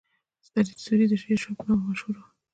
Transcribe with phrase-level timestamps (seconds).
[0.51, 2.23] فرید سوري د شیرشاه په نامه مشهور و.